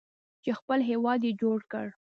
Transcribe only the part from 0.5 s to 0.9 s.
خپل